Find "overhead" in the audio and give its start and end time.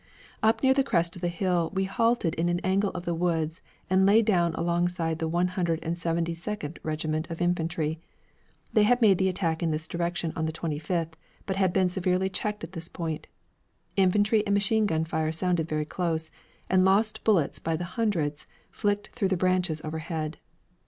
19.85-20.39